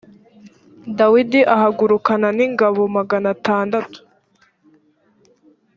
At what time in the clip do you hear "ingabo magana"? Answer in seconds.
2.47-3.27